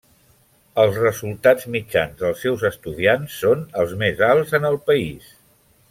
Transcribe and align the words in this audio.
Els 0.83 0.95
resultats 1.01 1.67
mitjans 1.75 2.17
dels 2.23 2.41
seus 2.47 2.65
estudiants 2.71 3.37
són 3.45 3.63
els 3.83 3.95
més 4.05 4.25
alts 4.33 4.61
en 4.61 4.67
el 4.73 4.81
país. 4.91 5.31